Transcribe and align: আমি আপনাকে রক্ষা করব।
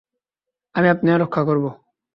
আমি 0.75 0.87
আপনাকে 0.89 1.17
রক্ষা 1.17 1.41
করব। 1.43 1.65